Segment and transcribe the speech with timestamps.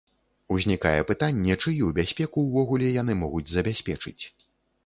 [0.53, 4.19] Узнікае пытанне, чыю бяспеку ўвогуле яны могуць забяспечыць?